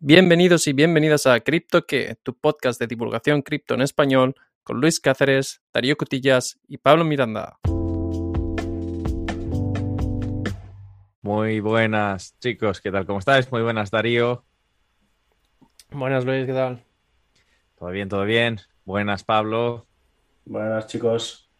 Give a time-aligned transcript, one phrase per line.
[0.00, 5.60] Bienvenidos y bienvenidas a CryptoQué, tu podcast de divulgación cripto en español, con Luis Cáceres,
[5.74, 7.58] Darío Cotillas y Pablo Miranda.
[11.20, 13.06] Muy buenas, chicos, ¿qué tal?
[13.06, 13.50] ¿Cómo estáis?
[13.50, 14.44] Muy buenas, Darío.
[15.90, 16.84] Buenas, Luis, ¿qué tal?
[17.76, 18.60] Todo bien, todo bien.
[18.84, 19.88] Buenas, Pablo.
[20.44, 21.50] Buenas, chicos.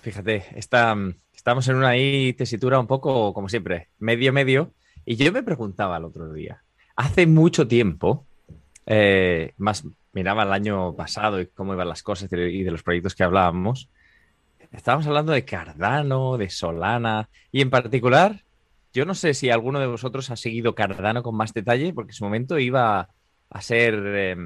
[0.00, 0.94] Fíjate, está,
[1.34, 1.90] estamos en una
[2.36, 4.74] tesitura un poco, como siempre, medio-medio.
[5.04, 6.62] Y yo me preguntaba el otro día,
[7.00, 8.26] hace mucho tiempo,
[8.84, 13.14] eh, más miraba el año pasado y cómo iban las cosas y de los proyectos
[13.14, 13.88] que hablábamos,
[14.70, 18.44] estábamos hablando de Cardano, de Solana y en particular,
[18.92, 22.16] yo no sé si alguno de vosotros ha seguido Cardano con más detalle, porque en
[22.16, 23.08] su momento iba
[23.48, 24.36] a ser eh,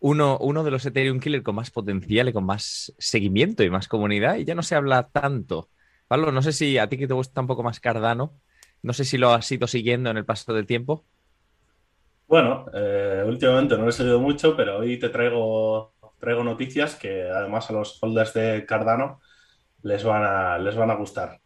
[0.00, 3.88] uno, uno de los Ethereum Killer con más potencial y con más seguimiento y más
[3.88, 5.70] comunidad y ya no se habla tanto.
[6.08, 8.34] Pablo, no sé si a ti que te gusta un poco más Cardano,
[8.82, 11.06] no sé si lo has ido siguiendo en el paso del tiempo.
[12.30, 17.68] Bueno, eh, últimamente no he seguido mucho, pero hoy te traigo, traigo noticias que además
[17.68, 19.20] a los holders de Cardano
[19.82, 21.40] les van a, les van a gustar.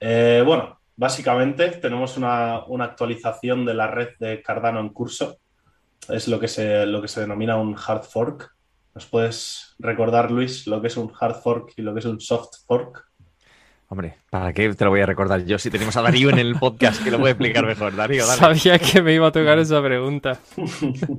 [0.00, 5.38] Eh, bueno, básicamente tenemos una, una, actualización de la red de Cardano en curso.
[6.08, 8.56] Es lo que, se, lo que se denomina un hard fork.
[8.96, 12.20] ¿Nos puedes recordar, Luis, lo que es un hard fork y lo que es un
[12.20, 13.11] soft fork?
[13.92, 16.58] Hombre, ¿para qué te lo voy a recordar yo si tenemos a Darío en el
[16.58, 17.94] podcast que lo puede explicar mejor?
[17.94, 18.40] Darío, dale.
[18.40, 20.38] Sabía que me iba a tocar esa pregunta.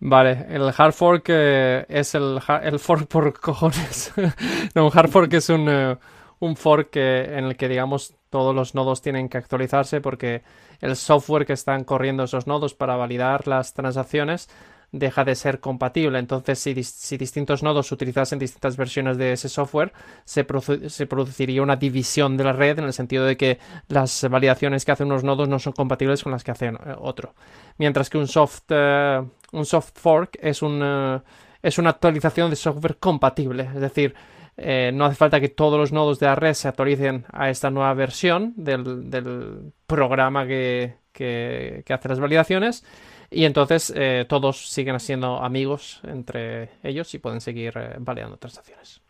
[0.00, 4.12] vale, el hard fork eh, es el, el, fork por cojones.
[4.74, 5.96] no, un hard fork es un, uh,
[6.40, 10.42] un fork en el que, digamos, todos los nodos tienen que actualizarse porque
[10.82, 14.50] el software que están corriendo esos nodos para validar las transacciones
[14.92, 16.18] deja de ser compatible.
[16.18, 19.92] Entonces, si, si distintos nodos utilizasen distintas versiones de ese software,
[20.24, 24.92] se, produciría una división de la red en el sentido de que las validaciones que
[24.92, 27.34] hacen unos nodos no son compatibles con las que hacen eh, otro.
[27.76, 31.20] Mientras que un soft, uh, un soft fork es, un, uh,
[31.62, 33.68] es una actualización de software compatible.
[33.74, 34.14] Es decir,
[34.56, 37.70] eh, no hace falta que todos los nodos de la red se actualicen a esta
[37.70, 42.84] nueva versión del, del programa que, que hace las validaciones
[43.30, 49.02] y entonces eh, todos siguen siendo amigos entre ellos y pueden seguir eh, validando transacciones.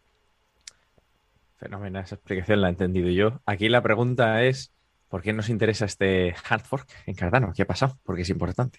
[1.56, 3.41] Fenomenal, esa explicación la he entendido yo.
[3.45, 4.73] Aquí la pregunta es,
[5.09, 7.53] ¿por qué nos interesa este hard fork en Cardano?
[7.55, 7.99] ¿Qué ha pasado?
[8.05, 8.79] Porque es importante.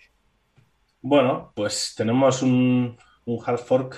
[1.01, 3.97] Bueno, pues tenemos un, un hard fork,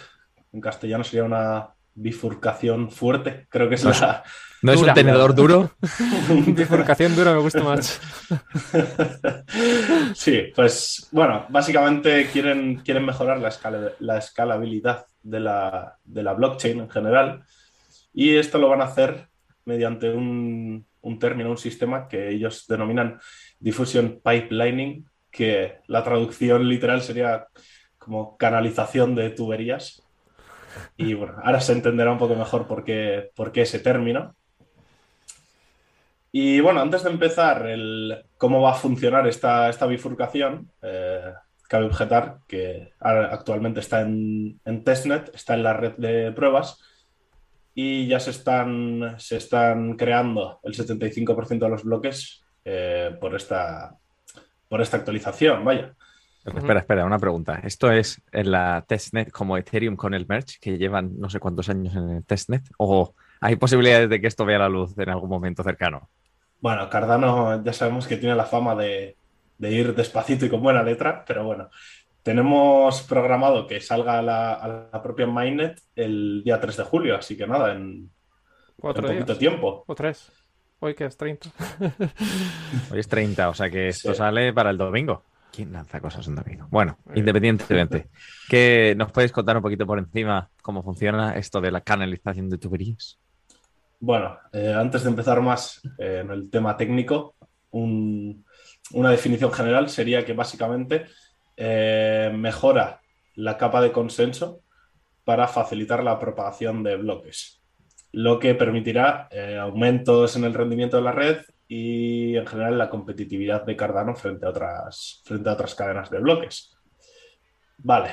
[0.52, 4.24] en castellano sería una bifurcación fuerte, creo que es no la...
[4.62, 5.72] ¿No es un tenedor duro?
[6.48, 8.00] bifurcación dura me gusta más.
[10.16, 16.34] sí, pues bueno, básicamente quieren, quieren mejorar la, escala, la escalabilidad de la, de la,
[16.34, 17.44] blockchain en general
[18.14, 19.28] y esto lo van a hacer
[19.66, 23.20] mediante un, un término, un sistema que ellos denominan
[23.60, 27.48] diffusion pipelining, que la traducción literal sería
[27.98, 30.04] como canalización de tuberías.
[30.98, 34.36] Y bueno, ahora se entenderá un poco mejor por qué, por qué ese término.
[36.32, 41.34] Y bueno, antes de empezar el, cómo va a funcionar esta, esta bifurcación, eh,
[41.68, 46.80] cabe objetar que actualmente está en, en, testnet, está en la red de pruebas
[47.74, 53.96] y ya se están, se están creando el 75% de los bloques eh, por, esta,
[54.68, 55.64] por esta actualización.
[55.64, 55.96] Vaya.
[56.44, 57.60] Espera, espera, una pregunta.
[57.64, 61.70] ¿Esto es en la testnet como Ethereum con el merge, que llevan no sé cuántos
[61.70, 62.64] años en el testnet?
[62.78, 66.10] ¿O hay posibilidades de que esto vea la luz en algún momento cercano?
[66.60, 69.16] Bueno, Cardano ya sabemos que tiene la fama de,
[69.60, 71.70] de ir despacito y con buena letra, pero bueno,
[72.24, 77.16] tenemos programado que salga a la, a la, propia mainnet el día 3 de julio,
[77.18, 78.10] así que nada, en,
[78.80, 79.40] Cuatro en poquito días.
[79.40, 79.84] tiempo.
[79.88, 80.32] O tres.
[80.80, 81.50] Hoy que es 30.
[82.92, 84.18] Hoy es 30, o sea que esto Sí.
[84.18, 85.24] sale para el domingo.
[85.52, 86.68] ¿Quién lanza cosas un domingo?
[86.72, 88.10] Bueno, independientemente,
[88.50, 92.58] ¿qué nos puedes contar un poquito por encima cómo funciona esto de la canalización de
[92.58, 93.20] tuberías?
[94.00, 97.36] Bueno, eh, antes de empezar más eh, en el tema técnico,
[97.72, 98.46] un-
[98.94, 101.06] una definición general sería que básicamente
[101.58, 103.02] eh, mejora
[103.36, 104.62] la capa de consenso
[105.24, 107.62] para facilitar la propagación de bloques,
[108.12, 111.38] lo que permitirá eh, aumentos en el rendimiento de la red
[111.74, 116.20] y en general la competitividad de Cardano frente a otras, frente a otras cadenas de
[116.20, 116.76] bloques.
[117.78, 118.10] Vale,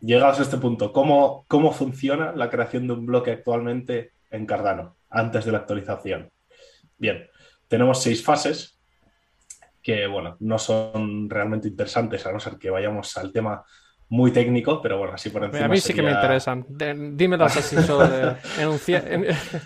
[0.00, 4.96] llegados a este punto, ¿cómo, ¿cómo funciona la creación de un bloque actualmente en Cardano
[5.10, 6.30] antes de la actualización?
[6.96, 7.28] Bien,
[7.68, 8.80] tenemos seis fases
[9.82, 13.62] que, bueno, no son realmente interesantes a no ser que vayamos al tema
[14.12, 15.64] muy técnico, pero bueno, así por encima.
[15.64, 16.66] A mí sí que me interesan.
[17.16, 18.36] dímelas así solo de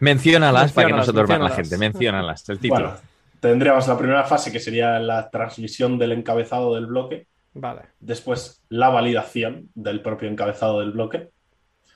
[0.00, 1.78] Menciónalas para que no se duerma la gente.
[1.78, 2.82] Menciónalas, el título.
[2.82, 2.98] Bueno,
[3.40, 7.28] tendríamos la primera fase que sería la transmisión del encabezado del bloque.
[7.54, 7.80] Vale.
[7.98, 11.30] Después, la validación del propio encabezado del bloque.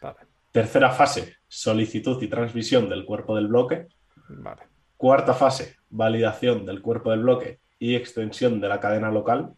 [0.00, 0.16] Vale.
[0.50, 3.87] Tercera fase, solicitud y transmisión del cuerpo del bloque.
[4.31, 4.62] Vale.
[4.96, 9.52] Cuarta fase, validación del cuerpo del bloque y extensión de la cadena local.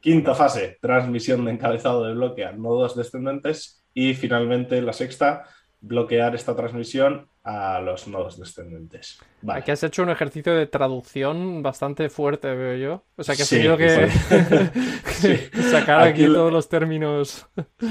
[0.00, 3.84] Quinta fase, transmisión de encabezado de bloque a nodos descendentes.
[3.94, 5.44] Y finalmente, la sexta,
[5.80, 9.18] bloquear esta transmisión a los nodos descendentes.
[9.48, 13.04] Aquí has hecho un ejercicio de traducción bastante fuerte, veo yo.
[13.16, 14.10] O sea, que has tenido que,
[15.70, 17.46] sacar aquí, todos los términos.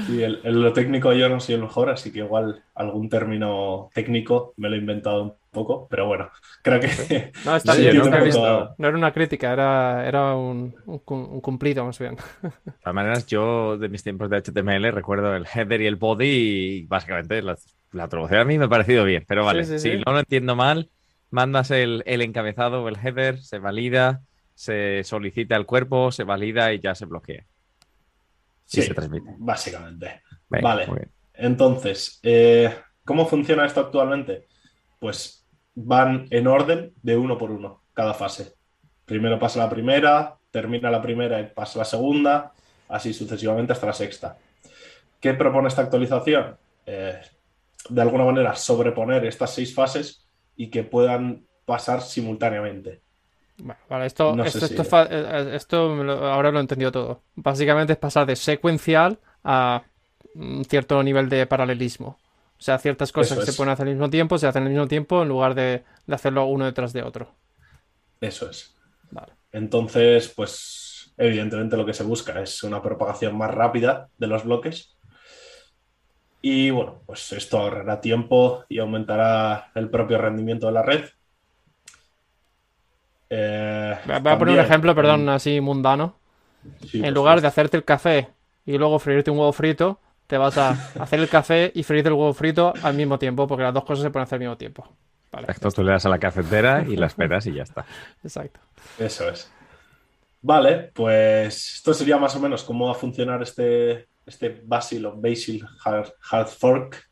[0.06, 4.54] Sí, en lo técnico yo no soy el mejor, así que igual algún término técnico
[4.58, 6.30] me lo he inventado un poco, pero bueno,
[6.62, 7.32] creo que...
[7.44, 10.70] No, está bien, no, era una crítica, era, era un,
[11.04, 12.14] cumplido más bien.
[12.42, 16.26] De todas maneras, yo de mis tiempos de HTML recuerdo el header y el body
[16.28, 20.12] y básicamente las la traducción a mí me ha parecido bien, pero vale, si no
[20.12, 20.90] lo entiendo mal,
[21.30, 24.22] mandas el, encabezado o el header, se valida,
[24.54, 27.44] se solicita el cuerpo, se valida y ya se bloquea.
[28.64, 29.34] Sí, se transmite.
[29.38, 30.22] Básicamente.
[30.48, 30.86] vale.
[31.34, 32.74] Entonces, eh,
[33.04, 34.46] ¿cómo funciona esto actualmente?
[34.98, 38.54] Pues van en orden de uno por uno, cada fase.
[39.04, 42.52] Primero pasa la primera, termina la primera y pasa la segunda,
[42.88, 44.36] así sucesivamente hasta la sexta.
[45.20, 46.56] ¿Qué propone esta actualización?
[46.84, 47.20] Eh,
[47.88, 50.26] de alguna manera sobreponer estas seis fases
[50.56, 53.02] y que puedan pasar simultáneamente.
[53.88, 57.22] vale, esto, esto, ahora lo he entendido todo.
[57.34, 59.82] Básicamente es pasar de secuencial a
[60.34, 62.18] un cierto nivel de paralelismo.
[62.58, 64.88] O sea, ciertas cosas que se pueden hacer al mismo tiempo se hacen al mismo
[64.88, 67.28] tiempo en lugar de, hacerlo uno detrás de otro.
[68.20, 68.74] Eso es.
[69.52, 74.97] Entonces, pues evidentemente lo que se busca es una propagación más rápida de los bloques
[76.40, 81.04] y bueno, pues esto ahorrará tiempo y aumentará el propio rendimiento de la red.
[83.30, 86.16] Eh, Voy a poner un ejemplo, perdón, así mundano.
[86.92, 88.28] en lugar de hacerte el café
[88.64, 90.70] y luego freírte un huevo frito, te vas a
[91.00, 94.04] hacer el café y freírte el huevo frito al mismo tiempo, porque las dos cosas
[94.04, 94.88] se pueden hacer al mismo tiempo.
[95.30, 95.46] Vale.
[95.50, 97.84] Esto tú le das a la cafetera y la esperas y ya está.
[98.24, 98.60] Exacto.
[98.98, 99.50] Eso es.
[100.40, 105.16] Vale, pues esto sería más o menos cómo va a funcionar este, este Basil o
[105.16, 107.08] Basil Hard, Fork.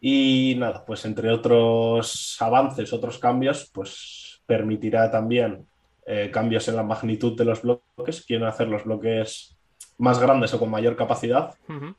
[0.00, 5.66] Y nada, pues entre otros avances, otros cambios, pues permitirá también
[6.06, 8.24] eh, cambios en la magnitud de los bloques.
[8.26, 9.56] Quieren hacer los bloques
[9.96, 11.54] más grandes o con mayor capacidad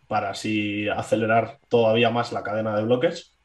[0.07, 3.35] para así acelerar todavía más la cadena de bloques.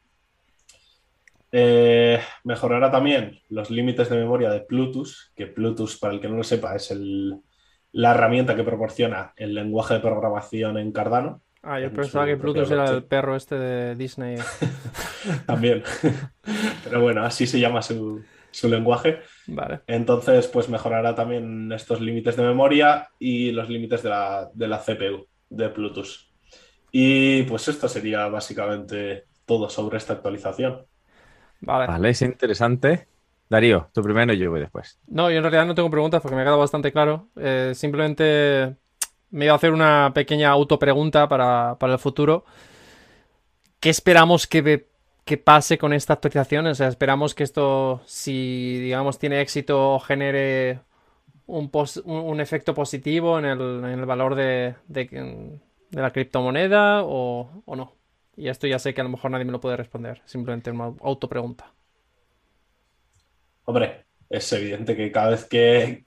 [1.52, 6.36] Eh, mejorará también los límites de memoria de Plutus, que Plutus, para el que no
[6.36, 7.40] lo sepa, es el,
[7.92, 11.42] la herramienta que proporciona el lenguaje de programación en Cardano.
[11.62, 14.38] Ah, yo pensaba que Plutus era el perro este de Disney.
[15.46, 15.82] También.
[16.84, 18.22] Pero bueno, así se llama su,
[18.62, 19.20] lenguaje.
[19.46, 19.80] Vale.
[19.86, 24.78] Entonces, pues mejorará también estos límites de memoria y los límites de la, de la
[24.78, 26.32] CPU de Plutus.
[26.90, 30.86] Y pues esto sería básicamente todo sobre esta actualización.
[31.60, 31.86] Vale.
[31.86, 33.06] Vale, es interesante.
[33.50, 35.00] Darío, tú primero y yo voy después.
[35.08, 37.28] No, yo en realidad no tengo preguntas porque me ha quedado bastante claro.
[37.36, 38.76] Eh, simplemente
[39.30, 42.44] me iba a hacer una pequeña autopregunta para, para el futuro.
[43.80, 44.86] ¿Qué esperamos que,
[45.24, 46.68] que, pase con esta actualización?
[46.68, 50.80] O sea, esperamos que esto, si digamos tiene éxito, genere
[51.46, 51.72] un,
[52.04, 55.58] un efecto positivo en el, en el valor de, de,
[55.90, 57.94] la criptomoneda o, o no.
[58.36, 60.22] Y esto ya sé que a lo mejor nadie me lo puede responder.
[60.24, 61.72] Simplemente una autopregunta.
[63.70, 66.02] Hombre, es evidente que cada vez que,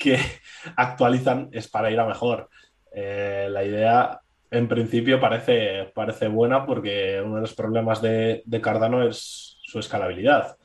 [0.76, 2.50] actualizan es para ir a mejor.
[2.94, 4.20] Eh, la idea,
[4.52, 10.58] en principio, parece, parece buena porque uno de los problemas de, Cardano es su escalabilidad.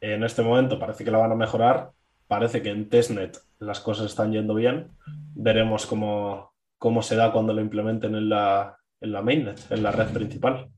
[0.00, 1.90] En este momento parece que la van a mejorar.
[2.26, 4.88] Parece que en testnet las cosas están yendo bien.
[5.32, 9.92] Veremos cómo, cómo se da cuando lo implementen en la, en la mainnet, en la
[9.92, 10.70] red principal.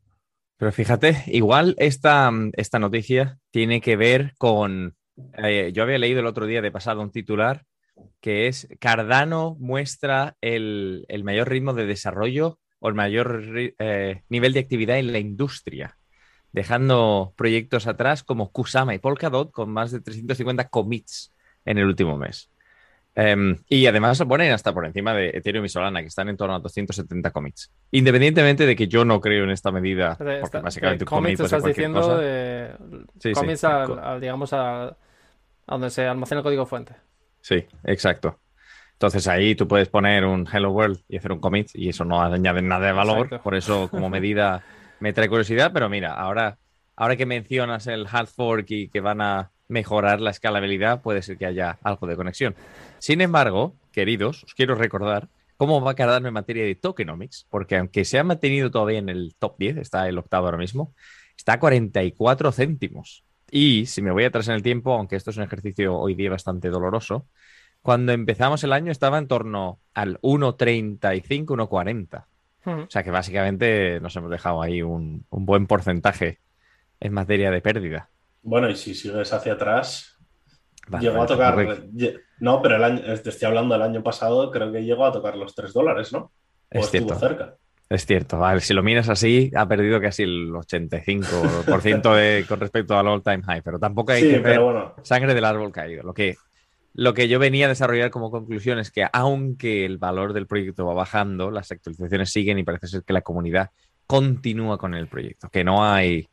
[0.58, 4.94] Pero fíjate, igual esta, esta noticia tiene que ver con
[5.36, 7.64] eh, yo había leído el otro día de pasado un titular
[8.20, 13.42] que es Cardano muestra el, mayor ritmo de desarrollo o el mayor
[13.78, 15.96] eh, nivel de actividad en la industria.
[16.52, 21.34] dejando proyectos atrás como Kusama y Polkadot con más de 350 commits
[21.64, 22.50] en el último mes.
[23.14, 26.36] Em, y además se ponen hasta por encima de Ethereum y Solana, que están en
[26.36, 27.72] torno a 270 commits.
[27.90, 32.16] Independientemente de que yo no creo en esta medida, porque básicamente un commit estás diciendo
[32.16, 32.74] de
[33.34, 34.96] commits al, digamos, a,
[35.68, 36.94] donde se almacena el código fuente.
[37.40, 38.38] Sí, exacto.
[38.92, 42.20] Entonces ahí tú puedes poner un Hello World y hacer un commit y eso no
[42.20, 43.40] añade nada de valor.
[43.42, 44.64] Por eso, como medida,
[44.98, 45.70] me trae curiosidad.
[45.72, 46.58] Pero mira, ahora,
[46.96, 51.38] ahora que mencionas el hard fork y que van a mejorar la escalabilidad, puede ser
[51.38, 52.56] que haya algo de conexión.
[52.98, 58.04] Sin embargo, queridos, os quiero recordar cómo va Cardano en materia de tokenomics, porque aunque
[58.04, 60.94] se ha mantenido todavía en el top 10, está el octavo ahora mismo,
[61.36, 63.24] está a 44 céntimos.
[63.50, 66.30] Y si me voy atrás en el tiempo, aunque esto es un ejercicio hoy día
[66.30, 67.26] bastante doloroso,
[67.82, 72.24] cuando empezamos el año estaba en torno al 1,35, 1,40.
[72.66, 76.38] O sea que básicamente nos hemos dejado ahí un, un buen porcentaje
[77.00, 78.10] en materia de pérdida.
[78.42, 80.18] Bueno, y si sigues hacia atrás,
[81.00, 81.84] llegó a tocar.
[82.40, 85.36] No, pero el año, te estoy hablando del año pasado, creo que llegó a tocar
[85.36, 86.30] los 3 dólares, ¿no?
[86.70, 87.14] es cierto.
[87.14, 87.56] cerca.
[87.90, 92.98] Es cierto, vale, si lo miras así, ha perdido casi el 85% de, con respecto
[92.98, 94.60] al all-time high, pero tampoco hay que ver
[95.02, 96.02] sangre del árbol caído.
[96.02, 96.36] Lo que,
[96.92, 100.84] lo que yo venía a desarrollar como conclusión es que aunque el valor del proyecto
[100.84, 103.70] va bajando, las actualizaciones siguen y parece ser que la comunidad
[104.06, 106.28] continúa con el proyecto, que no hay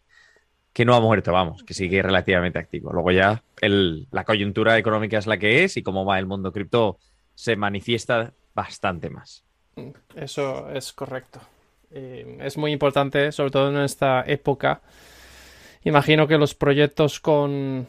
[0.73, 2.91] que no ha muerto, vamos, que sigue relativamente activo.
[2.91, 6.99] Luego ya la coyuntura económica es la que es y cómo va el mundo cripto
[7.33, 9.44] se manifiesta bastante más.
[10.15, 11.41] Eso es correcto.
[11.91, 14.81] Eh, es muy importante, sobre todo en esta época.
[15.83, 17.87] Imagino que los proyectos con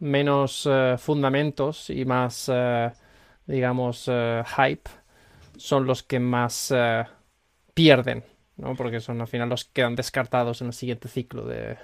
[0.00, 2.90] menos eh, fundamentos y más, eh,
[3.46, 4.04] digamos,
[4.56, 4.90] hype
[5.56, 6.72] son los que más
[7.74, 8.24] pierden,
[8.56, 8.74] ¿no?
[8.74, 11.78] Porque son al final los que quedan descartados en el siguiente ciclo de,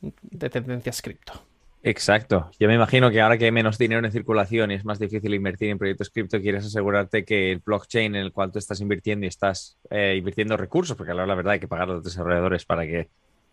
[0.00, 1.42] de tendencias cripto.
[1.86, 2.50] Exacto.
[2.58, 5.32] Yo me imagino que ahora que hay menos dinero en circulación y es más difícil
[5.32, 9.24] invertir en proyectos cripto, quieres asegurarte que el blockchain en el cual tú estás invirtiendo
[9.24, 12.82] y estás eh, invirtiendo recursos, porque la verdad hay que pagar a los desarrolladores para
[12.88, 13.08] que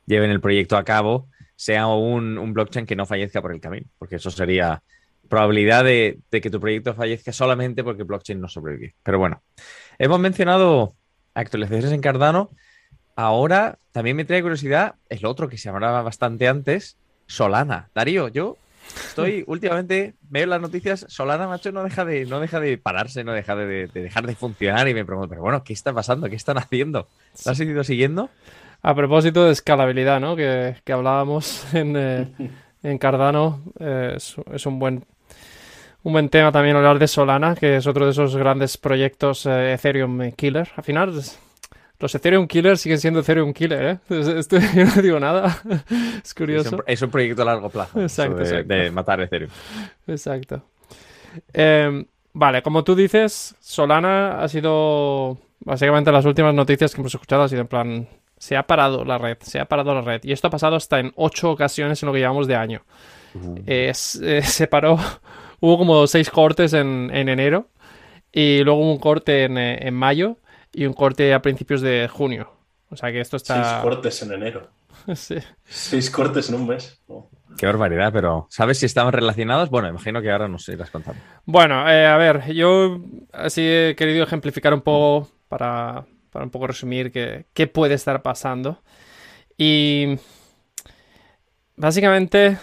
[0.07, 4.15] lleven el proyecto a cabo, sea un, blockchain que no fallezca por el camino, porque
[4.15, 4.81] eso sería
[5.29, 8.95] probabilidad de, de, que tu proyecto fallezca solamente porque el blockchain no sobrevive.
[9.03, 9.43] Pero bueno,
[9.99, 10.95] hemos mencionado
[11.35, 12.49] actualizaciones en Cardano
[13.15, 17.89] Ahora también me trae curiosidad el otro que se hablaba bastante antes, Solana.
[17.93, 18.57] Darío, yo
[19.07, 23.33] estoy últimamente, veo las noticias, Solana, macho, no deja de, no deja de pararse, no
[23.33, 26.29] deja de, dejar de funcionar y me pregunto, pero bueno, ¿qué está pasando?
[26.29, 27.07] ¿Qué están haciendo?
[27.45, 28.29] ¿Lo has seguido siguiendo?
[28.81, 30.35] A propósito de escalabilidad, ¿no?
[30.35, 35.05] Que, hablábamos en, eh, Cardano, eh, es, un buen
[36.03, 39.71] un buen tema también hablar de Solana, que es otro de esos grandes proyectos eh,
[39.71, 40.69] Ethereum Killer.
[40.75, 41.13] Al final,
[42.03, 44.37] los Ethereum Killers siguen siendo Ethereum Killer, ¿eh?
[44.37, 45.57] Esto, yo no digo nada.
[46.21, 46.83] es curioso.
[46.85, 48.01] Es un, proyecto a largo plazo.
[48.01, 49.49] Exacto, de, matar Ethereum.
[50.05, 50.61] Exacto.
[51.53, 57.43] Em, vale, como tú dices, Solana ha sido básicamente las últimas noticias que hemos escuchado.
[57.43, 58.07] Ha sido en plan,
[58.37, 60.19] se ha parado la red, se ha parado la red.
[60.25, 62.81] Y esto ha pasado hasta en ocho ocasiones en lo que llevamos de año.
[63.65, 64.99] Eh, se paró,
[65.61, 67.67] hubo como seis cortes en, enero
[68.29, 70.37] y luego un corte en, eh, en mayo
[70.73, 72.51] y un corte a principios de junio.
[72.89, 73.63] O sea que esto está.
[73.63, 74.69] Seis cortes en enero.
[75.15, 75.37] sí.
[75.65, 77.01] Seis cortes en un mes.
[77.57, 79.69] Qué barbaridad, pero ¿sabes si estaban relacionados?
[79.69, 81.21] Bueno, imagino que ahora nos irás contando.
[81.45, 82.99] Bueno, eh, a ver, yo
[83.31, 88.21] así he querido ejemplificar un poco para, para un poco resumir qué, qué puede estar
[88.23, 88.81] pasando.
[89.57, 90.17] Y
[91.75, 92.57] básicamente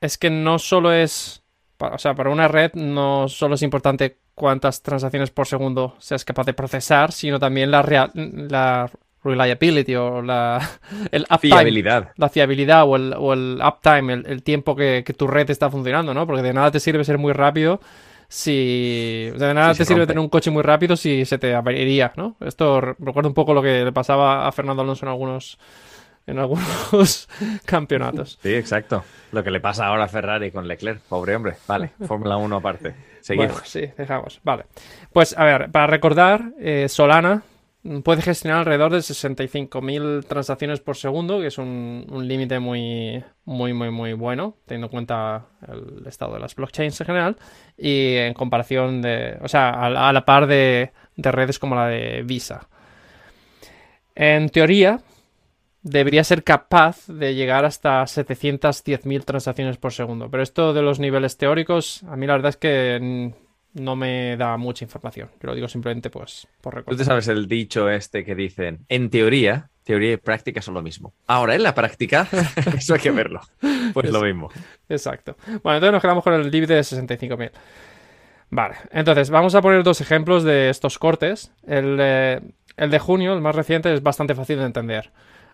[0.00, 1.42] es que no solo es,
[1.78, 6.46] o sea, para una red no solo es importante cuántas transacciones por segundo seas capaz
[6.46, 8.90] de procesar, sino también la, la
[9.22, 10.60] reliability o la
[11.12, 12.12] el fiabilidad.
[12.16, 16.26] la fiabilidad o el, o el uptime, el, tiempo que, tu red está funcionando, ¿no?
[16.26, 17.80] Porque de nada te sirve ser muy rápido
[18.28, 19.30] si...
[19.36, 22.36] De nada te sirve tener un coche muy rápido si se te averiría, ¿no?
[22.40, 25.58] Esto recuerda un poco lo que le pasaba a Fernando Alonso en algunos
[26.26, 27.26] en algunos
[27.64, 28.38] campeonatos.
[28.42, 29.02] Sí, exacto.
[29.32, 31.54] Lo que le pasa ahora a Ferrari con Leclerc, pobre hombre.
[31.66, 32.94] Vale, Fórmula 1 aparte.
[33.20, 33.62] Seguimos.
[33.64, 34.40] sí, dejamos.
[34.44, 34.64] Vale.
[35.12, 37.42] Pues a ver, para recordar, eh, Solana
[38.02, 43.90] puede gestionar alrededor de 65.000 transacciones por segundo, que es un, límite muy, muy, muy,
[43.90, 47.36] muy bueno, teniendo en cuenta el estado de las blockchains en general,
[47.76, 52.22] y en comparación de, o sea, a, la par de, de redes como la de
[52.24, 52.68] Visa.
[54.14, 55.00] En teoría,
[55.82, 60.30] debería ser capaz de llegar hasta 710.000 transacciones por segundo.
[60.30, 63.32] Pero esto de los niveles teóricos, a mí la verdad es que
[63.74, 65.30] no me da mucha información.
[65.40, 66.96] Yo lo digo simplemente pues por recordar.
[66.96, 70.82] Tú te sabes el dicho este que dicen, en teoría, teoría y práctica son lo
[70.82, 71.14] mismo.
[71.26, 72.28] Ahora, en la práctica,
[72.76, 73.40] eso hay que verlo.
[73.94, 74.50] Pues lo mismo.
[74.88, 75.36] Exacto.
[75.62, 77.50] Bueno, entonces nos quedamos con el div de 65.000.
[78.50, 81.52] Vale, entonces vamos a poner dos ejemplos de estos cortes.
[81.66, 82.40] El, eh,
[82.76, 85.10] el de junio, el más reciente, es bastante fácil de entender.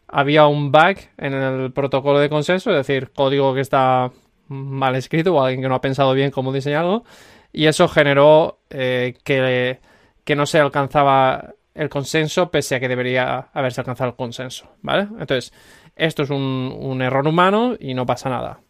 [0.09, 4.13] Había un bug en el protocolo de consenso, es decir, código que está
[4.49, 7.05] mal escrito o alguien que no ha pensado bien cómo diseñarlo,
[7.53, 9.81] y eso generó eh, que,
[10.25, 15.09] que no se alcanzaba el consenso pese a que debería haberse alcanzado el consenso, ¿vale?
[15.19, 15.53] Entonces,
[15.97, 18.61] esto es un, un error humano y no pasa nada.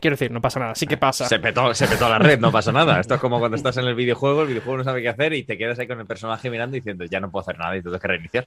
[0.00, 1.26] Quiero decir, no pasa nada, sí que pasa.
[1.26, 3.00] Se petó, se petó la red, no pasa nada.
[3.00, 5.44] Esto es como cuando estás en el videojuego, el videojuego no sabe qué hacer y
[5.44, 7.82] te quedas ahí con el personaje mirando y diciendo, ya no puedo hacer nada y
[7.82, 8.46] tienes que reiniciar.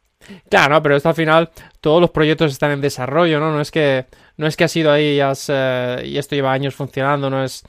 [0.50, 3.52] Claro, no, pero esto al final, todos los proyectos están en desarrollo, ¿no?
[3.52, 4.06] No es que,
[4.38, 7.44] no es que ha sido ahí y, has, eh, y esto lleva años funcionando, no
[7.44, 7.64] es,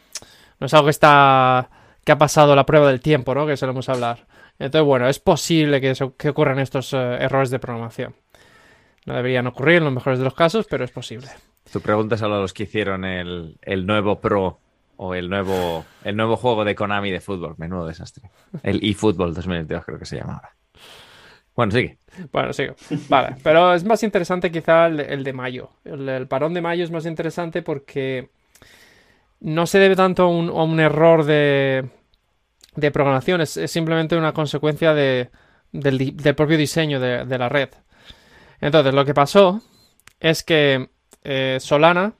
[0.60, 1.68] no es algo que está,
[2.04, 3.46] que ha pasado la prueba del tiempo, ¿no?
[3.46, 4.26] Que solemos hablar.
[4.58, 8.14] Entonces, bueno, es posible que, que ocurran estos eh, errores de programación.
[9.06, 11.28] No deberían ocurrir en los mejores de los casos, pero es posible.
[11.70, 14.58] Tu pregunta es a los que hicieron el, el nuevo Pro
[14.96, 17.54] o el nuevo, el nuevo juego de Konami de fútbol.
[17.58, 18.30] Menudo desastre.
[18.62, 20.54] El eFootball 2022 creo que se llama ahora.
[21.54, 21.98] Bueno, sigue.
[22.30, 22.74] Bueno, sigo.
[23.08, 25.70] Vale, pero es más interesante quizá el, de mayo.
[25.84, 28.30] El, parón de mayo es más interesante porque
[29.40, 31.90] no se debe tanto a un, error de,
[32.76, 35.30] de programación, es, simplemente una consecuencia de,
[35.72, 37.70] del, propio diseño de la red.
[38.60, 39.60] Entonces, lo que pasó
[40.20, 40.91] es que
[41.24, 42.14] eh, Solana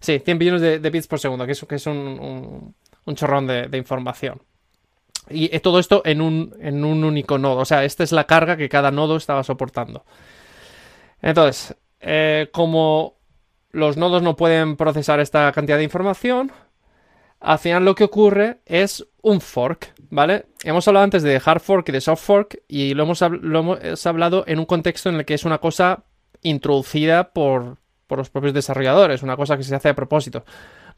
[0.00, 4.40] Sí, 100 billones de, bits por segundo, que es, es un, un- chorrón de, información.
[5.28, 7.58] Y eh, todo esto en un, en un único nodo.
[7.58, 10.04] O sea, esta es la carga que cada nodo estaba soportando.
[11.20, 13.16] Entonces, eh, como
[13.72, 16.50] los nodos no pueden procesar esta cantidad de información,
[17.40, 20.46] al final lo que ocurre es un fork, ¿vale?
[20.64, 24.06] Hemos hablado antes de hard fork y de soft fork y lo hemos, lo hemos
[24.06, 26.04] hablado en un contexto en el que es una cosa
[26.42, 27.78] introducida por,
[28.10, 30.44] por los propios desarrolladores, una cosa que se hace a propósito.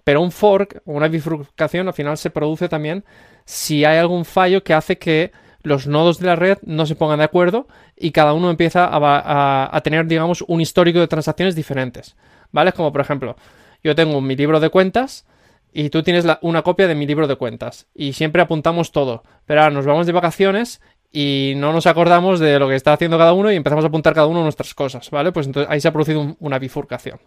[0.02, 3.04] Pero un fork una bifurcación al final se produce también
[3.44, 5.30] si hay algún fallo que hace que
[5.62, 9.80] los nodos de la red no se pongan de acuerdo y cada uno empieza a,
[9.82, 12.16] tener, digamos, un histórico de transacciones diferentes.
[12.50, 12.72] ¿Vale?
[12.72, 13.36] Como por ejemplo,
[13.84, 15.26] yo tengo mi libro de cuentas
[15.70, 19.22] y tú tienes una copia de mi libro de cuentas y siempre apuntamos todo.
[19.44, 20.80] Pero ahora nos vamos de vacaciones
[21.12, 24.14] y no nos acordamos de lo que está haciendo cada uno y empezamos a apuntar
[24.14, 25.30] cada uno nuestras cosas, ¿vale?
[25.32, 27.20] Pues entonces ahí se ha producido un- una bifurcación.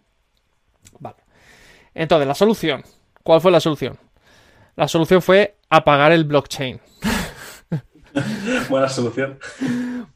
[1.00, 1.18] Vale.
[1.94, 2.84] Entonces, la solución.
[3.24, 3.98] ¿Cuál fue la solución?
[4.76, 6.80] La solución fue apagar el blockchain,
[8.70, 9.40] Buena solución.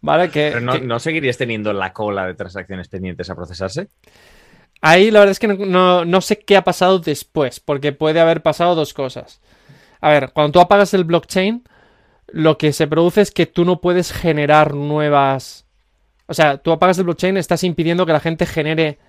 [0.02, 0.30] ¿vale?
[0.30, 3.88] Que, Pero no, que- ¿no seguirías teniendo la cola de transacciones pendientes a procesarse?
[4.82, 8.20] Ahí la verdad es que no, no- no sé qué ha pasado después, porque puede
[8.22, 9.42] haber pasado dos cosas.
[10.02, 11.64] A ver, cuando tú apagas el blockchain,
[12.34, 15.65] lo que se produce es que tú no puedes generar nuevas...
[16.28, 19.00] O sea, tú apagas el blockchain, estás impidiendo que la gente genere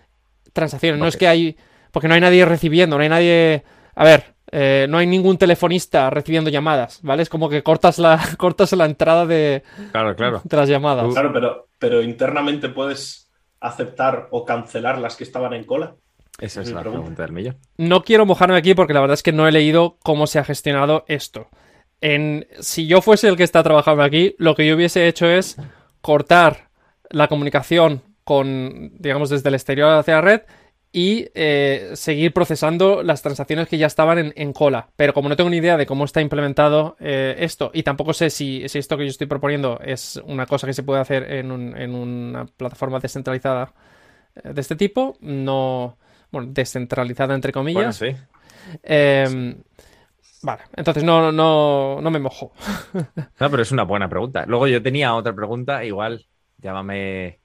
[0.52, 0.98] transacciones.
[1.00, 1.56] No es que hay...
[1.92, 3.64] Porque no hay nadie recibiendo, no hay nadie...
[3.94, 7.22] A ver, eh, no hay ningún telefonista recibiendo llamadas, ¿vale?
[7.22, 10.40] Es como que cortas la, cortas la entrada de, Claro, claro.
[10.44, 11.12] de las llamadas.
[11.12, 13.30] Claro, pero, pero internamente puedes
[13.60, 15.94] aceptar o cancelar las que estaban en cola.
[16.40, 17.00] Esa es Mi la pregunta.
[17.02, 17.56] pregunta del millón.
[17.76, 20.44] No quiero mojarme aquí porque la verdad es que no he leído cómo se ha
[20.44, 21.48] gestionado esto.
[22.00, 25.56] En, si yo fuese el que está trabajando aquí, lo que yo hubiese hecho es
[26.00, 26.70] cortar
[27.10, 30.42] la comunicación con, digamos, desde el exterior hacia la red
[30.92, 34.88] y eh, seguir procesando las transacciones que ya estaban en, cola.
[34.96, 38.30] Pero como no tengo ni idea de cómo está implementado eh, esto y tampoco sé
[38.30, 42.46] si, esto que yo estoy proponiendo es una cosa que se puede hacer en, una
[42.46, 43.72] plataforma descentralizada
[44.36, 45.96] eh, de este tipo, no...
[46.32, 47.98] Bueno, descentralizada entre comillas.
[47.98, 48.78] Bueno, sí.
[48.84, 49.56] Em,
[50.42, 52.52] vale, entonces no, no, no me mojo.
[52.94, 54.44] no, pero es una buena pregunta.
[54.46, 56.26] Luego yo tenía otra pregunta, igual,
[56.58, 57.40] llámame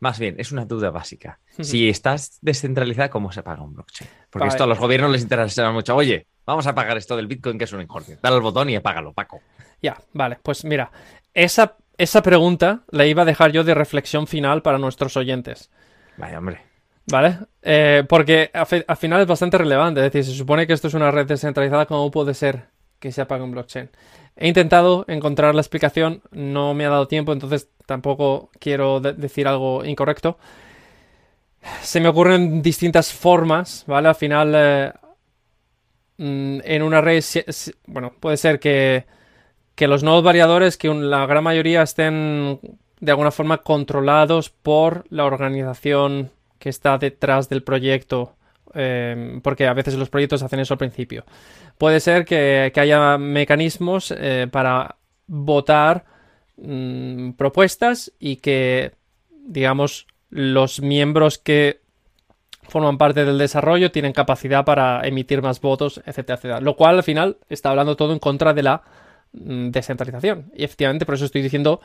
[0.00, 1.40] más bien, es una duda básica.
[1.60, 4.08] Si estás descentralizada, ¿cómo se paga un blockchain?
[4.30, 5.96] Porque esto a los gobiernos les interesa mucho.
[5.96, 8.16] Oye, vamos a pagar esto del Bitcoin que es un incordio.
[8.22, 9.40] Dale al botón y págalo, Paco.
[9.82, 10.38] Ya, vale.
[10.40, 10.92] Pues mira,
[11.34, 15.70] esa, esa pregunta la iba a dejar yo de reflexión final para nuestros oyentes.
[16.16, 16.67] Vaya, hombre.
[17.10, 17.38] ¿Vale?
[17.62, 20.00] Eh, porque al final es bastante relevante.
[20.00, 22.66] Es decir, se supone que esto es una red descentralizada, ¿cómo puede ser
[22.98, 23.88] que se apague un blockchain?
[24.36, 29.84] He intentado encontrar la explicación, no me ha dado tiempo, entonces tampoco quiero decir algo
[29.84, 30.38] incorrecto.
[31.82, 34.08] Se me ocurren distintas formas, ¿vale?
[34.08, 34.92] Al final, eh,
[36.18, 37.24] mm, en una red,
[37.86, 39.06] bueno, puede ser que,
[39.74, 42.60] que los nodos variadores, que la gran mayoría estén
[43.00, 48.38] de alguna forma controlados por la organización que está detrás del proyecto
[48.74, 51.24] Em, porque a veces los proyectos hacen eso al principio.
[51.78, 56.04] Puede ser que, haya mecanismos eh, para votar
[56.56, 58.92] mm, propuestas y que,
[59.30, 61.80] digamos, los miembros que
[62.68, 66.60] forman parte del desarrollo tienen capacidad para emitir más votos, etcétera, etcétera.
[66.60, 68.82] Lo cual al final está hablando todo en contra de la
[69.32, 70.50] mm, descentralización.
[70.54, 71.80] Y efectivamente, por eso estoy diciendo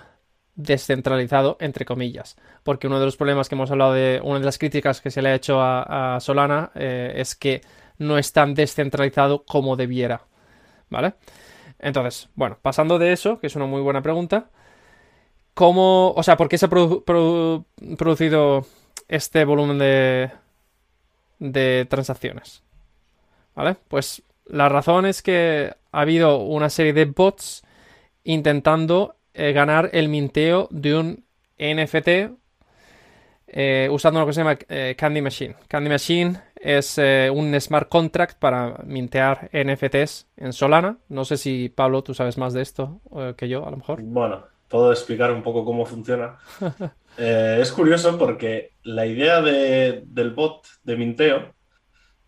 [0.56, 2.36] descentralizado, entre comillas.
[2.63, 5.22] Porque uno de los problemas que hemos hablado de, una de las críticas que se
[5.22, 7.62] le ha hecho a, Solana eh, es que
[7.98, 10.26] no es tan descentralizado como debiera.
[10.89, 11.16] ¿Vale?
[11.80, 14.50] Entonces, bueno, pasando de eso, que es una muy buena pregunta,
[15.54, 18.66] ¿cómo, o sea, por qué se ha producido
[19.08, 20.32] este volumen de,
[21.39, 22.63] de transacciones?
[23.56, 23.76] ¿Vale?
[23.88, 27.63] Pues la razón es que ha habido una serie de bots
[28.24, 31.26] intentando eh, ganar el minteo de un
[31.58, 32.38] NFT
[33.48, 35.56] eh, usando lo que se llama eh, Candy Machine.
[35.67, 40.98] Candy Machine es un smart contract para mintear NFTs en Solana.
[41.10, 43.02] No sé si, Pablo, tú sabes más de esto
[43.36, 44.02] que yo, a lo mejor.
[44.02, 46.38] Bueno, puedo explicar un poco cómo funciona.
[47.17, 51.54] es curioso porque la idea del bot de minteo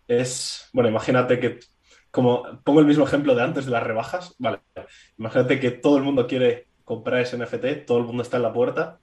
[0.06, 1.60] es, bueno, imagínate que,
[2.10, 4.60] como pongo el mismo ejemplo de antes de las rebajas, vale,
[5.18, 8.52] imagínate que todo el mundo quiere comprar ese NFT, todo el mundo está en la
[8.52, 9.00] puerta,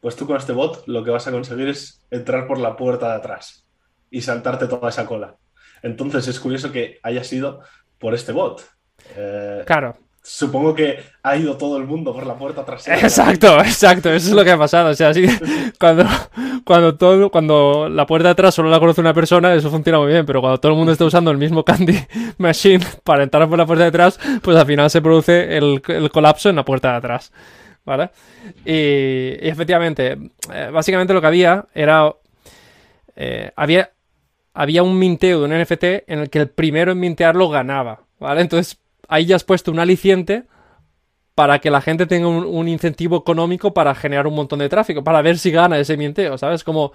[0.00, 3.08] pues tú con este bot lo que vas a conseguir es entrar por la puerta
[3.08, 3.66] de atrás
[4.10, 5.36] y saltarte toda esa cola.
[5.82, 7.60] Entonces es curioso que haya sido
[7.98, 8.68] por este bot.
[9.16, 9.96] Eh, claro.
[10.26, 12.98] Supongo que ha ido todo el mundo por la puerta trasera.
[12.98, 14.88] Exacto, exacto, eso es lo que ha pasado.
[14.88, 15.26] O sea, así
[15.78, 16.06] cuando,
[16.64, 20.08] cuando, todo, cuando la puerta de atrás solo la conoce una persona, eso funciona muy
[20.08, 21.98] bien, pero cuando todo el mundo está usando el mismo Candy
[22.38, 26.48] Machine para entrar por la puerta de atrás, pues al final se produce el, colapso
[26.48, 27.30] en la puerta de atrás.
[27.84, 28.08] ¿Vale?
[28.64, 30.16] Y, efectivamente,
[30.50, 32.10] eh, básicamente lo que había era.
[33.14, 33.90] Eh, había,
[34.54, 38.00] había un minteo de un NFT en el que el primero en mintearlo ganaba.
[38.18, 38.40] ¿Vale?
[38.40, 38.78] Entonces
[39.08, 40.44] ahí ya has puesto un aliciente
[41.34, 45.20] para que la gente tenga un, incentivo económico para generar un montón de tráfico, para
[45.20, 46.62] ver si gana ese mienteo, ¿sabes?
[46.62, 46.92] Como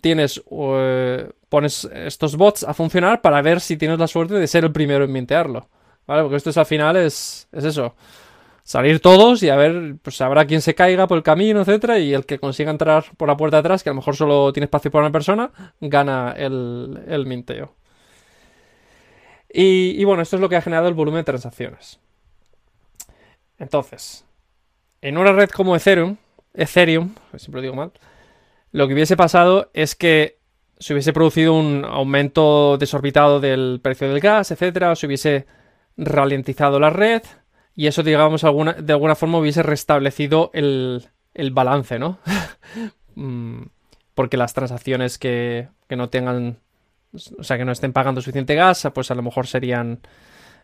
[0.00, 4.64] tienes, eh, pones estos bots a funcionar para ver si tienes la suerte de ser
[4.64, 5.68] el primero en mintearlo,
[6.06, 6.22] ¿vale?
[6.22, 7.94] Porque esto es al final es, es eso,
[8.62, 12.12] salir todos y a ver, pues habrá quien se caiga por el camino, etcétera, y
[12.12, 14.66] el que consiga entrar por la puerta de atrás, que a lo mejor solo tiene
[14.66, 15.50] espacio para una persona,
[15.80, 17.74] gana el, el minteo.
[19.54, 22.00] Y, bueno, esto es lo que ha generado el volumen de transacciones.
[23.58, 24.24] Entonces,
[25.02, 26.16] en una red como Ethereum,
[26.54, 27.92] Ethereum, siempre lo digo mal,
[28.72, 30.38] lo que hubiese pasado es que
[30.78, 35.46] se hubiese producido un aumento desorbitado del precio del gas, etcétera, se hubiese
[35.96, 37.22] ralentizado la red
[37.76, 41.06] y eso, digamos, de alguna forma hubiese restablecido el,
[41.52, 42.18] balance, ¿no?
[43.14, 43.64] Mm,
[44.14, 46.56] porque las transacciones que no tengan
[47.38, 50.00] o sea, que no estén pagando suficiente gas, pues a lo mejor serían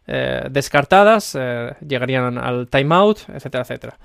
[0.06, 3.98] eh, descartadas, eh, llegarían al timeout, etcétera, etcétera.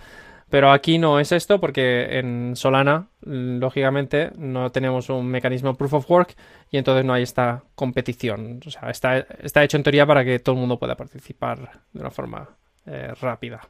[0.49, 6.11] Pero aquí no es esto porque en Solana, lógicamente, no tenemos un mecanismo proof of
[6.11, 6.35] work
[6.69, 8.59] y entonces no hay esta competición.
[8.63, 11.99] O sea, está, está hecho en teoría para que todo el mundo pueda participar de
[11.99, 12.49] una forma
[12.85, 13.61] eh, rápida.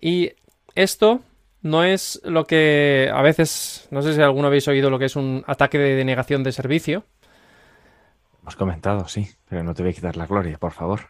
[0.00, 0.32] Y
[0.74, 1.20] esto
[1.62, 5.14] no es lo que a veces, no sé si alguno habéis oído lo que es
[5.14, 7.04] un ataque de denegación de servicio
[8.48, 11.00] has comentado, sí, pero no te voy a quitar la gloria, por favor.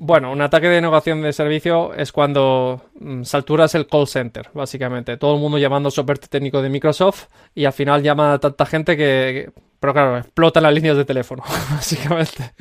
[0.00, 5.16] Bueno, un ataque de negación de servicio es cuando mm, salturas el call center, básicamente.
[5.16, 8.96] Todo el mundo llamando soporte técnico de Microsoft y al final llama a tanta gente
[8.96, 12.52] que, pero claro, explotan las líneas de teléfono, básicamente.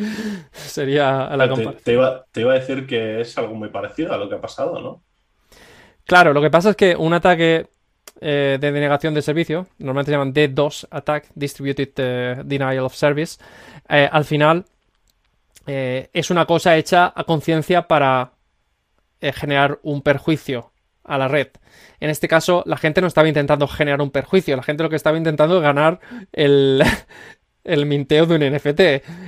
[0.52, 4.17] Sería la te, te, iba, te iba a decir que es algo muy parecido a
[4.17, 5.04] lo que ha pasado, ¿no?
[6.06, 7.67] Claro, lo que pasa es que un ataque
[8.19, 13.39] eh, de denegación de servicio, normalmente se llaman D2 Attack, Distributed eh, Denial of Service,
[13.89, 14.65] eh, al final
[15.69, 18.32] es una cosa hecha a conciencia para
[19.19, 20.71] generar un perjuicio
[21.03, 21.49] a la red.
[21.99, 24.95] En este caso, la gente no estaba intentando generar un perjuicio, la gente lo que
[24.95, 25.99] estaba intentando es ganar
[26.32, 26.82] el,
[27.65, 28.80] el minteo de un NFT.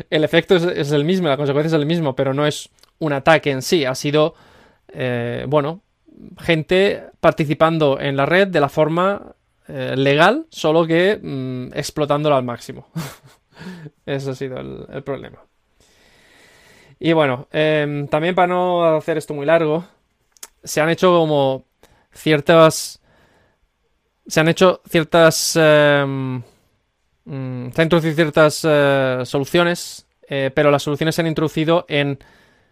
[0.09, 3.51] El efecto es, el mismo, la consecuencia es el mismo, pero no es un ataque
[3.51, 4.33] en sí, ha sido,
[5.45, 5.83] bueno,
[6.39, 9.35] gente participando en la red de la forma
[9.67, 12.87] eh, legal, solo que mm, explotándola al máximo.
[14.05, 15.39] Ese ha sido el, problema.
[16.99, 19.85] Y bueno, em, también para no hacer esto muy largo,
[20.63, 21.65] se han hecho como
[22.11, 22.99] ciertas...
[24.27, 25.55] Se han hecho ciertas...
[25.55, 26.41] Em,
[27.25, 32.17] mm, se han introducido ciertas eh, soluciones, eh, pero las soluciones se han introducido en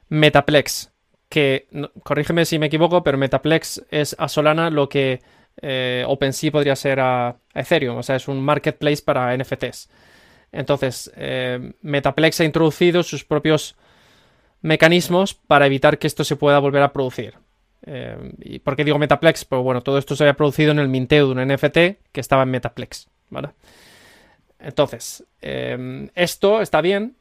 [0.10, 0.91] Metaplex,
[1.29, 1.67] que,
[2.03, 5.21] corrígeme si me equivoco, pero Metaplex es a Solana lo que
[5.61, 9.89] eh, OpenSea podría ser a, Ethereum, o sea, es un marketplace para NFTs.
[10.51, 13.75] Entonces, eh, Metaplex ha introducido sus propios
[14.61, 17.35] mecanismos para evitar que esto se pueda volver a producir.
[17.85, 19.45] Eh, ¿Y por qué digo Metaplex?
[19.45, 21.77] Pues bueno, todo esto se había producido en el minteo de un NFT
[22.11, 23.07] que estaba en Metaplex.
[24.59, 27.15] Entonces, esto está bien,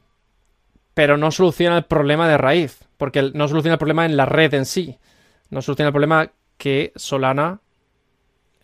[0.93, 4.53] pero no soluciona el problema de raíz, porque no soluciona el problema en la red
[4.53, 4.97] en sí,
[5.49, 7.61] no soluciona el problema que Solana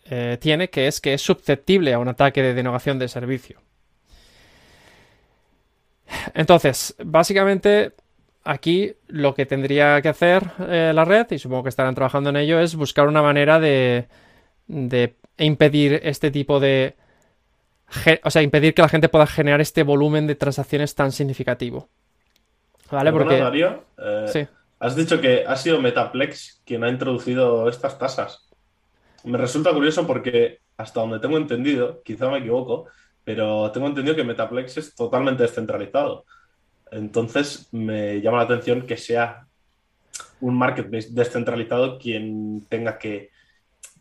[0.04, 3.60] eh, tiene, que es que es susceptible a un ataque de denegación de servicio.
[6.34, 7.92] Entonces, básicamente
[8.44, 12.36] aquí lo que tendría que hacer eh, la red, y supongo que estarán trabajando en
[12.36, 14.08] ello, es buscar una manera de,
[14.66, 16.96] de impedir este tipo de...
[18.24, 21.88] O sea, impedir que la gente pueda generar este volumen de transacciones tan significativo.
[22.94, 23.12] ¿Vale?
[23.12, 23.38] Porque...
[23.38, 24.46] Darío, eh,
[24.78, 28.50] Has dicho que ha sido Metaplex quien ha introducido estas tasas.
[29.24, 32.86] Me resulta curioso porque, hasta donde tengo entendido, quizá me equivoco,
[33.24, 36.26] pero tengo entendido que Metaplex es totalmente descentralizado.
[36.90, 39.46] Entonces me llama la atención que sea
[40.40, 43.30] un marketplace descentralizado quien tenga que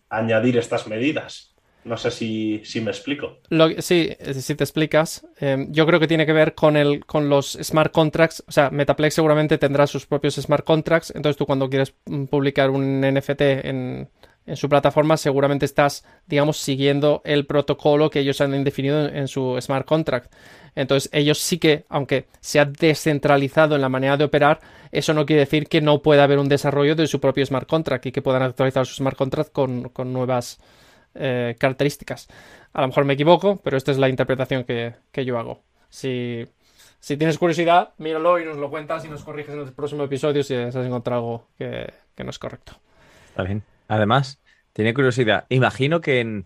[0.10, 1.53] añadir estas medidas.
[1.86, 3.40] No sé si, me explico.
[3.80, 5.26] sí, si te explicas.
[5.40, 8.44] Em, yo creo que tiene que ver con, el, con los smart contracts.
[8.48, 11.12] O sea, Metaplex seguramente tendrá sus propios smart contracts.
[11.16, 14.10] Entonces tú cuando quieres mm, publicar un NFT en,
[14.46, 19.58] en su plataforma, seguramente estás, digamos, siguiendo el protocolo que ellos han definido en, su
[19.62, 20.34] smart contract.
[20.76, 24.60] Entonces, ellos sí que, aunque se ha descentralizado en la manera de operar,
[24.92, 28.08] eso no quiere decir que no pueda haber un desarrollo de su propio smart contract
[28.08, 30.60] y que puedan actualizar su smart contract con, con nuevas
[31.16, 32.28] eh, características.
[32.74, 34.96] A lo mejor me equivoco, pero esta es la interpretación que,
[35.26, 35.62] yo hago.
[35.90, 36.46] Si,
[37.00, 40.44] si, tienes curiosidad, míralo y nos lo cuentas y nos corriges en el próximo episodio
[40.44, 42.74] si has encontrado algo que, no es correcto.
[43.30, 43.64] Está bien.
[43.88, 44.40] Además,
[44.74, 45.46] tiene curiosidad.
[45.50, 46.46] Imagino que en,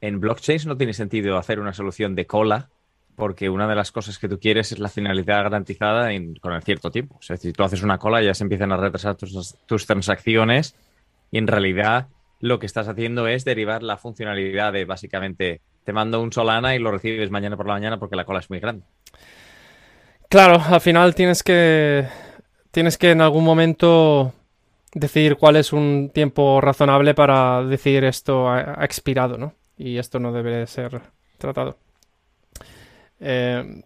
[0.00, 2.70] en blockchains no tiene sentido hacer una solución de cola
[3.16, 6.90] porque una de las cosas que tú quieres es la finalidad garantizada con el cierto
[6.90, 7.16] tiempo.
[7.18, 10.76] O sea, si tú haces una cola ya se empiezan a retrasar tus, tus transacciones
[11.30, 12.08] y en realidad
[12.40, 16.78] lo que estás haciendo es derivar la funcionalidad de básicamente te mando un Solana y
[16.78, 18.84] lo recibes mañana por la mañana porque la cola es muy grande.
[20.28, 22.06] Claro, al final tienes que
[22.72, 24.32] tienes que en algún momento
[24.92, 29.54] decidir cuál es un tiempo razonable para decir esto ha, expirado, ¿no?
[29.78, 31.00] Y esto no debe ser
[31.38, 31.76] tratado.
[33.20, 33.82] Eh,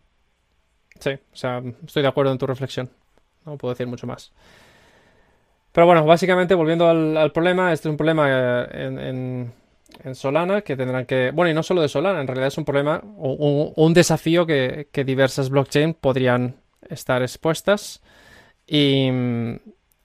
[0.98, 2.88] sí, o sea, estoy de acuerdo en tu reflexión.
[3.44, 4.32] No puedo decir mucho más.
[5.72, 9.50] Pero bueno, básicamente volviendo al, problema, este es un problema eh,
[10.04, 11.30] en, Solana que tendrán que...
[11.30, 15.50] Bueno, y no solo de Solana, en realidad es un problema un, desafío que, diversas
[15.50, 16.56] blockchains podrían
[16.88, 18.02] estar expuestas.
[18.66, 19.08] Y,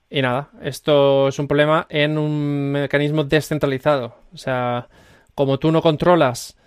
[0.10, 4.16] y nada, esto es un problema en un mecanismo descentralizado.
[4.34, 4.88] O sea,
[5.34, 6.58] como tú no controlas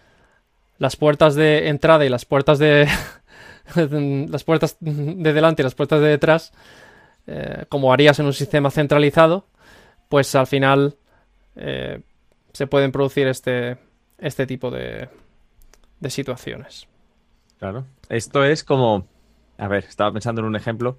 [0.79, 2.89] las puertas de entrada y las puertas de...
[4.31, 6.53] las puertas de delante y las puertas de detrás,
[7.31, 9.45] eh, como harías en un sistema centralizado,
[10.09, 10.97] pues al final
[11.57, 12.01] eh,
[12.55, 13.77] se pueden producir este,
[14.17, 15.11] este tipo de,
[16.01, 16.88] de situaciones.
[17.59, 17.85] Claro.
[18.09, 19.07] Esto es como,
[19.59, 20.99] a ver, estaba pensando en un ejemplo,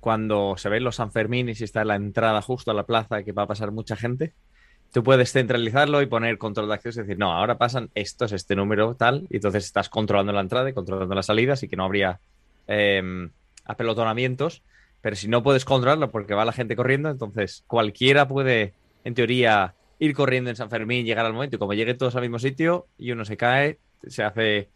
[0.00, 3.32] cuando se ven los Sanfermín y si está la entrada justo a la plaza que
[3.32, 4.32] va a pasar mucha gente,
[4.94, 8.56] tú puedes centralizarlo y poner control de acceso y decir, no, ahora pasan estos, este
[8.56, 11.84] número tal, y entonces estás controlando la entrada y controlando las salidas y que no
[11.84, 12.18] habría
[12.66, 13.28] eh,
[13.66, 14.62] apelotonamientos
[15.06, 19.76] pero si no puedes controlarlo porque va la gente corriendo, entonces cualquiera puede, en teoría,
[20.00, 22.88] ir corriendo en San Fermín, llegar al momento y como llegue todos al mismo sitio
[22.98, 24.68] y uno se cae, se hace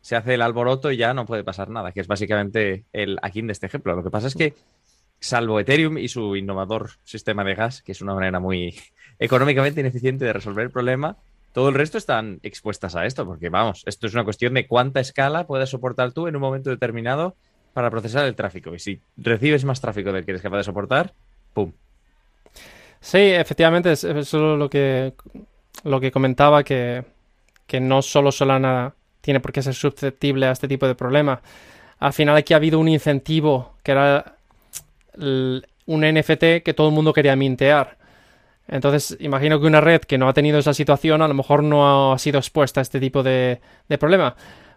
[0.00, 3.42] se hace el alboroto y ya no puede pasar nada, que es básicamente el aquí
[3.42, 3.94] de este ejemplo.
[3.94, 4.54] Lo que pasa es que,
[5.20, 8.74] salvo Ethereum y su innovador sistema de gas, que es una manera muy
[9.18, 11.18] económicamente ineficiente de resolver el problema,
[11.52, 15.00] todo el resto están expuestas a esto, porque vamos, esto es una cuestión de cuánta
[15.00, 17.36] escala puedes soportar tú en un momento determinado
[17.74, 18.74] para procesar el tráfico.
[18.74, 21.12] Y si recibes más tráfico del que eres capaz de soportar,
[21.52, 21.72] ¡pum!
[23.00, 25.12] Sí, efectivamente, es, solo lo que,
[25.82, 27.04] lo que comentaba, que,
[27.66, 31.42] que no solo Solana tiene por qué ser susceptible a este tipo de problema.
[31.98, 34.36] Al final aquí ha habido un incentivo que era
[35.16, 37.98] un NFT que todo el mundo quería mintear.
[38.68, 42.12] Entonces, imagino que una red que no ha tenido esa situación a lo mejor no
[42.12, 44.34] ha sido expuesta a este tipo de, de problema.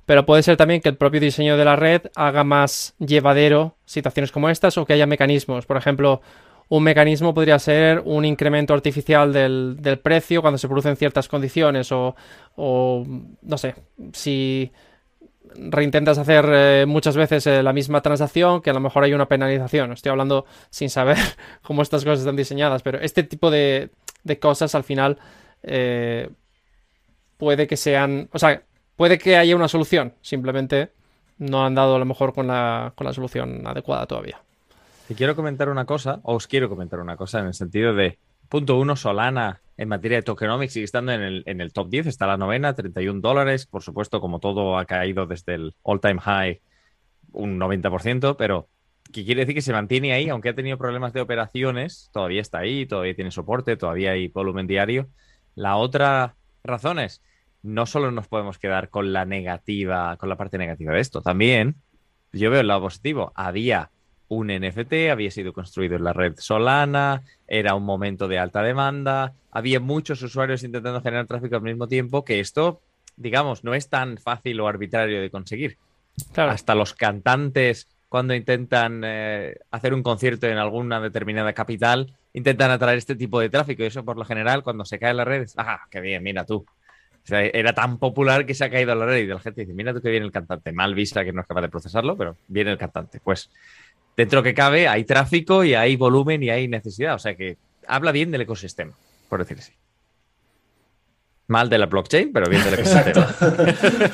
[0.08, 4.32] Pero puede ser también que el propio diseño de la red haga más llevadero situaciones
[4.32, 5.66] como estas o que haya mecanismos.
[5.66, 6.22] Por ejemplo,
[6.70, 11.92] un mecanismo podría ser un incremento artificial del, del precio cuando se producen ciertas condiciones
[11.92, 12.16] o,
[12.56, 13.06] o
[13.42, 13.76] no sé,
[14.14, 14.72] si
[15.56, 19.28] reintentas hacer eh, muchas veces eh, la misma transacción, que a lo mejor hay una
[19.28, 19.92] penalización.
[19.92, 21.18] Estoy hablando sin saber
[21.64, 23.90] cómo estas cosas están diseñadas, pero este tipo de,
[24.24, 25.18] de cosas al final
[25.64, 26.30] eh,
[27.38, 28.64] puede que sean, o sea,
[28.98, 30.92] Puede que haya una solución, simplemente
[31.38, 34.42] no han dado a lo mejor con la, con la solución adecuada todavía.
[35.08, 38.18] Te quiero comentar una cosa, o os quiero comentar una cosa en el sentido de,
[38.50, 42.08] punto uno, Solana en materia de tokenomics sigue estando en el, en el top 10,
[42.08, 46.62] está la novena, 31 dólares, por supuesto, como todo ha caído desde el all-time high
[47.34, 48.68] un 90%, pero
[49.14, 52.58] que quiere decir que se mantiene ahí, aunque ha tenido problemas de operaciones, todavía está
[52.58, 55.08] ahí, todavía tiene soporte, todavía hay volumen diario.
[55.54, 57.22] La otra razón es
[57.64, 61.76] no solo nos podemos quedar con la negativa, con la parte negativa de esto, también
[62.32, 63.32] yo veo el lado positivo.
[63.36, 63.90] Había
[64.30, 69.34] un NFT, había sido construido en la red Solana, era un momento de alta demanda,
[69.52, 72.82] había muchos usuarios intentando generar tráfico al mismo tiempo, que esto,
[73.16, 75.78] digamos, no es tan fácil o arbitrario de conseguir.
[76.36, 82.98] Hasta los cantantes, cuando intentan eh, hacer un concierto en alguna determinada capital, intentan atraer
[82.98, 83.84] este tipo de tráfico.
[83.84, 86.24] Y eso, por lo general, cuando se cae en las redes, ¡ah, qué bien!
[86.24, 86.66] Mira tú,
[87.30, 89.94] era tan popular que se ha caído a la red y la gente dice, mira
[89.94, 90.72] tú que viene el cantante.
[90.72, 93.20] Mal vista que no es capaz de procesarlo, pero viene el cantante.
[93.24, 93.50] Pues
[94.16, 97.16] dentro que cabe hay tráfico y hay volumen y hay necesidad.
[97.16, 98.94] O sea que habla bien del ecosistema,
[99.30, 99.74] por decir así.
[101.48, 103.28] Mal de la blockchain, pero bien del ecosistema.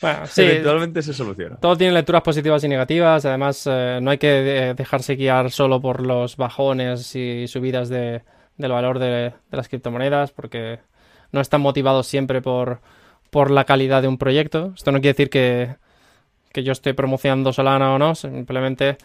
[0.00, 1.56] bueno, sí, Eventualmente se soluciona.
[1.56, 3.24] Todo tiene lecturas positivas y negativas.
[3.24, 8.22] Además, eh, no hay que eh, dejarse guiar solo por los bajones y subidas de,
[8.56, 10.80] del valor de las criptomonedas, porque
[11.32, 12.80] no están motivados siempre por,
[13.30, 14.72] por la calidad de un proyecto.
[14.76, 15.76] Esto no quiere decir que,
[16.52, 18.98] que yo esté promocionando Solana o no, simplemente,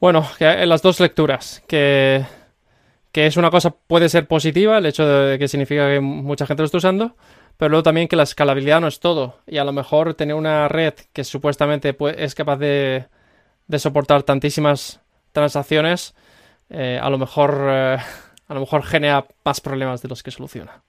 [0.00, 2.24] bueno, que las dos lecturas, que,
[3.12, 6.62] que es una cosa, puede ser positiva, el hecho de que significa que mucha gente
[6.62, 7.16] lo está usando,
[7.56, 9.38] pero luego también que la escalabilidad no es todo.
[9.46, 13.06] Y a lo mejor tener una red que supuestamente es capaz de,
[13.66, 15.00] de soportar tantísimas
[15.32, 16.14] transacciones,
[16.68, 17.98] eh, a lo mejor eh,
[18.48, 20.82] a lo mejor genera más problemas de los que soluciona.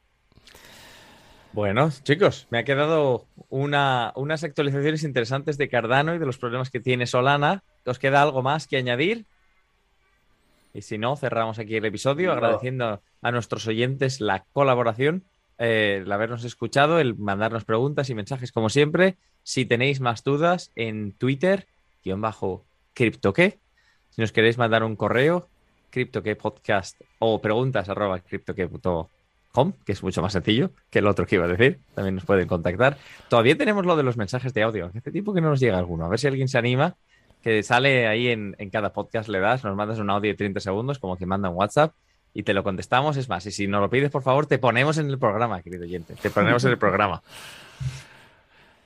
[1.53, 6.79] Bueno, chicos, me ha quedado unas actualizaciones interesantes de Cardano y de los problemas que
[6.79, 7.63] tiene Solana.
[7.85, 9.25] ¿Os queda algo más que añadir?
[10.73, 15.23] Y si no, cerramos aquí el episodio agradeciendo a nuestros oyentes la colaboración,
[15.57, 19.17] eh, el habernos escuchado, el mandarnos preguntas y mensajes como siempre.
[19.41, 21.65] Si tenéis más dudas, en Twitter,
[22.03, 23.57] guion bajo CryptoQué.
[24.11, 25.47] Si nos queréis mandar un correo,
[25.89, 28.21] CryptoQué podcast o preguntas arroba
[29.85, 31.79] que es mucho más sencillo que el otro que iba a decir.
[31.93, 32.97] También nos pueden contactar.
[33.29, 34.91] Todavía tenemos lo de los mensajes de audio.
[34.95, 36.05] Hace tiempo que no nos llega alguno.
[36.05, 36.95] A ver si alguien se anima,
[37.41, 40.99] que sale ahí en, cada podcast, le das, nos mandas un audio de 30 segundos,
[40.99, 41.93] como que manda un WhatsApp,
[42.33, 43.17] y te lo contestamos.
[43.17, 45.83] Es más, y si nos lo pides, por favor, te ponemos en el programa, querido
[45.83, 46.15] oyente.
[46.21, 47.23] Te ponemos en el programa.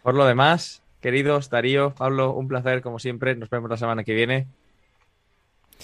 [0.04, 3.36] Por lo demás, queridos Darío, Pablo, un placer como siempre.
[3.36, 4.48] Nos vemos la semana que viene.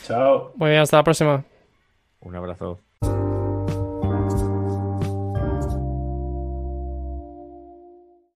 [0.05, 0.53] Chao.
[0.55, 1.43] Muy bien, hasta la próxima.
[2.21, 2.86] Un abrazo.